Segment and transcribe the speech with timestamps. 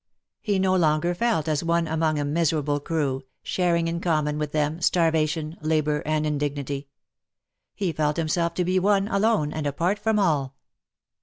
[0.41, 4.81] He no longer felt as one among a miserable crew, sharing in common with them
[4.81, 6.87] starvation, labour, and indignity;
[7.75, 10.55] he felt himself to be one alone, and apart from all.